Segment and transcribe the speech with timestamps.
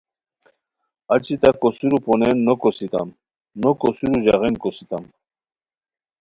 [1.13, 3.09] اچی تہ کوسیرو پونین نو کوسیتام،
[3.61, 5.03] نو کوسیرو ژاغین کوسیتام،